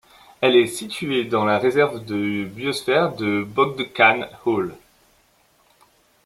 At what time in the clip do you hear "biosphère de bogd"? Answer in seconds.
2.43-3.93